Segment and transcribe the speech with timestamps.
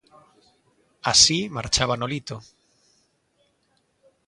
[1.11, 2.35] Así marchaba Nolito.